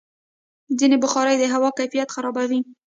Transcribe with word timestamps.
ځینې 0.79 0.97
بخارۍ 1.03 1.35
د 1.39 1.43
هوا 1.53 1.69
کیفیت 1.77 2.09
خرابوي. 2.15 2.59